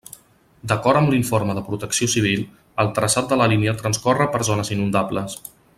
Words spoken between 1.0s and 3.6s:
amb l'informe de Protecció Civil, el traçat de la